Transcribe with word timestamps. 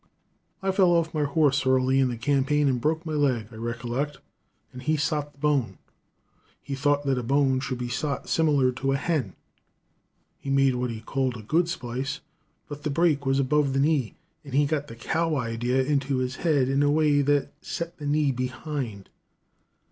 "I 0.63 0.71
fell 0.71 0.93
off'n 0.93 1.11
my 1.13 1.27
horse 1.29 1.63
early 1.63 1.99
in 1.99 2.07
the 2.09 2.17
campaign 2.17 2.67
and 2.67 2.81
broke 2.81 3.05
my 3.05 3.13
leg, 3.13 3.49
I 3.51 3.55
rickolect, 3.57 4.17
and 4.73 4.81
he 4.81 4.97
sot 4.97 5.31
the 5.33 5.37
bone. 5.37 5.77
He 6.59 6.73
thought 6.73 7.05
that 7.05 7.19
a 7.19 7.21
bone 7.21 7.59
should 7.59 7.77
be 7.77 7.87
sot 7.87 8.27
similar 8.27 8.71
to 8.71 8.93
a 8.93 8.97
hen. 8.97 9.35
He 10.39 10.49
made 10.49 10.73
what 10.73 10.89
he 10.89 11.01
called 11.01 11.37
a 11.37 11.43
good 11.43 11.69
splice, 11.69 12.19
but 12.67 12.81
the 12.81 12.89
break 12.89 13.27
was 13.27 13.37
above 13.37 13.73
the 13.73 13.79
knee, 13.79 14.15
and 14.43 14.55
he 14.55 14.65
got 14.65 14.87
the 14.87 14.95
cow 14.95 15.35
idea 15.35 15.83
into 15.83 16.17
his 16.17 16.37
head 16.37 16.67
in 16.67 16.81
a 16.81 16.89
way 16.89 17.21
that 17.21 17.53
set 17.63 17.97
the 17.99 18.07
knee 18.07 18.31
behind. 18.31 19.07